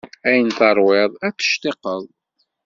[0.27, 2.03] Ayen teṛwiḍ, ad t-tectiqeḍ.